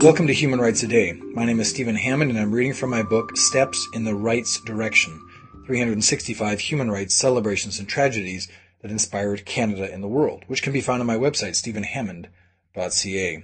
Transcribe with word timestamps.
Welcome 0.00 0.28
to 0.28 0.32
Human 0.32 0.60
Rights 0.60 0.78
Today. 0.78 1.12
My 1.34 1.44
name 1.44 1.58
is 1.58 1.70
Stephen 1.70 1.96
Hammond 1.96 2.30
and 2.30 2.38
I'm 2.38 2.52
reading 2.52 2.72
from 2.72 2.90
my 2.90 3.02
book 3.02 3.36
Steps 3.36 3.84
in 3.92 4.04
the 4.04 4.14
Rights 4.14 4.60
Direction 4.60 5.20
365 5.66 6.60
Human 6.60 6.88
Rights 6.88 7.16
Celebrations 7.16 7.80
and 7.80 7.88
Tragedies 7.88 8.46
that 8.80 8.92
Inspired 8.92 9.44
Canada 9.44 9.92
and 9.92 10.00
the 10.00 10.06
World, 10.06 10.44
which 10.46 10.62
can 10.62 10.72
be 10.72 10.80
found 10.80 11.00
on 11.00 11.08
my 11.08 11.16
website, 11.16 11.56
stephenhammond.ca. 11.56 13.42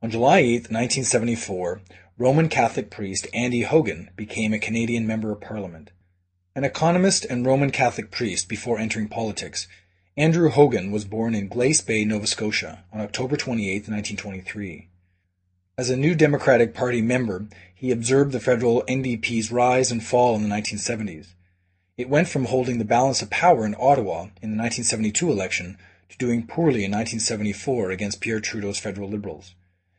On 0.00 0.10
July 0.10 0.38
8, 0.38 0.54
1974, 0.70 1.80
Roman 2.16 2.48
Catholic 2.48 2.88
priest 2.88 3.26
Andy 3.34 3.62
Hogan 3.62 4.08
became 4.14 4.52
a 4.54 4.60
Canadian 4.60 5.04
Member 5.04 5.32
of 5.32 5.40
Parliament. 5.40 5.90
An 6.54 6.62
economist 6.62 7.24
and 7.24 7.44
Roman 7.44 7.72
Catholic 7.72 8.12
priest 8.12 8.48
before 8.48 8.78
entering 8.78 9.08
politics, 9.08 9.66
Andrew 10.16 10.48
Hogan 10.48 10.92
was 10.92 11.04
born 11.04 11.34
in 11.34 11.48
Glace 11.48 11.80
Bay, 11.80 12.04
Nova 12.04 12.28
Scotia 12.28 12.84
on 12.92 13.00
October 13.00 13.36
28, 13.36 13.88
1923. 13.88 14.88
As 15.82 15.90
a 15.90 15.96
New 15.96 16.14
Democratic 16.14 16.74
Party 16.74 17.02
member, 17.02 17.46
he 17.74 17.90
observed 17.90 18.30
the 18.30 18.38
federal 18.38 18.84
NDP's 18.84 19.50
rise 19.50 19.90
and 19.90 20.00
fall 20.00 20.36
in 20.36 20.44
the 20.44 20.48
1970s. 20.48 21.34
It 21.96 22.08
went 22.08 22.28
from 22.28 22.44
holding 22.44 22.78
the 22.78 22.84
balance 22.84 23.20
of 23.20 23.30
power 23.30 23.66
in 23.66 23.74
Ottawa 23.74 24.28
in 24.40 24.52
the 24.52 24.62
1972 24.62 25.28
election 25.28 25.76
to 26.08 26.16
doing 26.18 26.46
poorly 26.46 26.84
in 26.84 26.92
1974 26.92 27.90
against 27.90 28.20
Pierre 28.20 28.38
Trudeau's 28.38 28.78
federal 28.78 29.08
Liberals. 29.08 29.56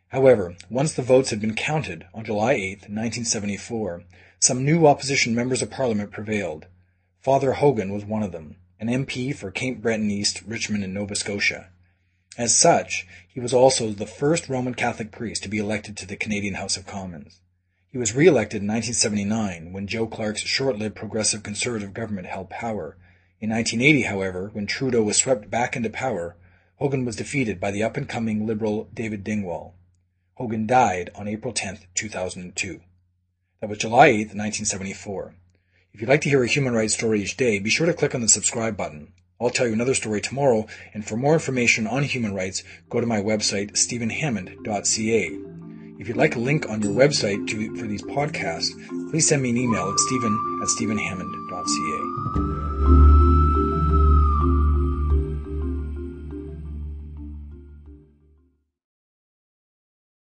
However, 0.08 0.56
once 0.70 0.94
the 0.94 1.02
votes 1.02 1.32
had 1.32 1.42
been 1.42 1.54
counted 1.54 2.06
on 2.14 2.24
July 2.24 2.54
8, 2.54 2.70
1974, 2.88 4.04
some 4.40 4.64
new 4.64 4.88
opposition 4.88 5.36
members 5.36 5.62
of 5.62 5.70
parliament 5.70 6.12
prevailed. 6.12 6.68
Father 7.20 7.52
Hogan 7.52 7.92
was 7.92 8.06
one 8.06 8.24
of 8.24 8.32
them 8.32 8.56
an 8.80 8.88
MP 8.88 9.36
for 9.36 9.52
Cape 9.52 9.82
Breton 9.82 10.10
East, 10.10 10.44
Richmond, 10.48 10.86
and 10.86 10.94
Nova 10.94 11.14
Scotia. 11.14 11.68
As 12.36 12.56
such, 12.56 13.06
he 13.28 13.40
was 13.40 13.54
also 13.54 13.92
the 13.92 14.08
first 14.08 14.50
Roman 14.50 14.74
Catholic 14.74 15.12
priest 15.12 15.44
to 15.44 15.50
be 15.50 15.60
elected 15.60 15.96
to 15.98 16.08
the 16.08 16.16
Canadian 16.16 16.56
House 16.56 16.78
of 16.78 16.88
Commons. 16.88 17.42
He 17.92 18.00
was 18.00 18.16
re-elected 18.16 18.64
in 18.64 18.68
1979 18.68 19.72
when 19.72 19.86
Joe 19.86 20.08
Clark's 20.08 20.42
short-lived 20.42 20.96
progressive 20.96 21.44
conservative 21.44 21.94
government 21.94 22.26
held 22.26 22.50
power. 22.50 22.98
In 23.40 23.52
1980, 23.52 24.04
however, 24.04 24.50
when 24.52 24.66
Trudeau 24.66 25.04
was 25.04 25.18
swept 25.18 25.52
back 25.52 25.76
into 25.76 25.92
power, 25.92 26.36
Hogan 26.78 27.06
was 27.06 27.16
defeated 27.16 27.60
by 27.60 27.70
the 27.70 27.84
up-and-coming 27.84 28.48
Liberal 28.48 28.90
David 28.92 29.24
Dingwall. 29.24 29.76
Hogan 30.34 30.66
died 30.66 31.12
on 31.14 31.28
April 31.28 31.54
10, 31.54 31.82
2002. 31.94 32.82
That 33.62 33.70
was 33.70 33.78
July 33.78 34.08
8, 34.08 34.18
1974. 34.34 35.36
If 35.94 36.02
you'd 36.02 36.10
like 36.10 36.22
to 36.22 36.30
hear 36.30 36.42
a 36.42 36.48
human 36.48 36.74
rights 36.74 36.96
story 36.96 37.22
each 37.22 37.38
day, 37.38 37.60
be 37.60 37.70
sure 37.70 37.86
to 37.86 37.94
click 37.94 38.16
on 38.16 38.22
the 38.22 38.28
subscribe 38.28 38.76
button. 38.76 39.14
I'll 39.44 39.50
tell 39.50 39.68
you 39.68 39.74
another 39.74 39.94
story 39.94 40.22
tomorrow, 40.22 40.68
and 40.94 41.06
for 41.06 41.18
more 41.18 41.34
information 41.34 41.86
on 41.86 42.04
human 42.04 42.34
rights, 42.34 42.64
go 42.90 43.02
to 43.02 43.08
my 43.08 43.22
website, 43.22 43.76
stephenhammond.ca. 43.76 45.38
If 46.00 46.08
you'd 46.08 46.18
like 46.18 46.36
a 46.36 46.40
link 46.40 46.70
on 46.70 46.82
your 46.82 46.94
website 46.94 47.46
to, 47.50 47.76
for 47.76 47.86
these 47.86 48.04
podcasts, 48.04 48.72
please 49.12 49.28
send 49.28 49.44
me 49.44 49.50
an 49.50 49.58
email 49.58 49.92
at 49.92 50.00
stephen 50.00 50.60
at 50.62 50.70
stephenhammond.ca. 50.70 53.13